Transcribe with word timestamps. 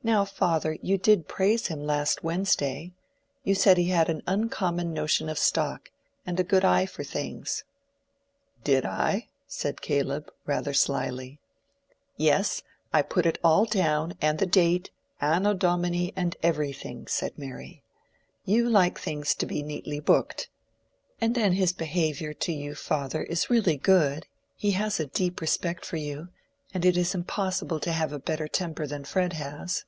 "Now, 0.00 0.24
father, 0.24 0.78
you 0.80 0.96
did 0.96 1.28
praise 1.28 1.66
him 1.66 1.84
last 1.84 2.24
Wednesday. 2.24 2.92
You 3.44 3.54
said 3.54 3.76
he 3.76 3.90
had 3.90 4.08
an 4.08 4.22
uncommon 4.26 4.94
notion 4.94 5.28
of 5.28 5.38
stock, 5.38 5.90
and 6.24 6.40
a 6.40 6.44
good 6.44 6.64
eye 6.64 6.86
for 6.86 7.04
things." 7.04 7.64
"Did 8.64 8.86
I?" 8.86 9.28
said 9.46 9.82
Caleb, 9.82 10.30
rather 10.46 10.72
slyly. 10.72 11.40
"Yes, 12.16 12.62
I 12.90 13.02
put 13.02 13.26
it 13.26 13.36
all 13.44 13.66
down, 13.66 14.14
and 14.22 14.38
the 14.38 14.46
date, 14.46 14.88
anno 15.20 15.52
Domini, 15.52 16.14
and 16.16 16.36
everything," 16.42 17.06
said 17.06 17.36
Mary. 17.36 17.82
"You 18.46 18.66
like 18.66 18.98
things 18.98 19.34
to 19.34 19.44
be 19.44 19.62
neatly 19.62 20.00
booked. 20.00 20.48
And 21.20 21.34
then 21.34 21.52
his 21.52 21.74
behavior 21.74 22.32
to 22.32 22.52
you, 22.52 22.74
father, 22.74 23.24
is 23.24 23.50
really 23.50 23.76
good; 23.76 24.24
he 24.56 24.70
has 24.70 24.98
a 24.98 25.04
deep 25.06 25.42
respect 25.42 25.84
for 25.84 25.98
you; 25.98 26.28
and 26.72 26.86
it 26.86 26.96
is 26.96 27.14
impossible 27.14 27.80
to 27.80 27.92
have 27.92 28.14
a 28.14 28.18
better 28.18 28.48
temper 28.48 28.86
than 28.86 29.04
Fred 29.04 29.34
has." 29.34 29.84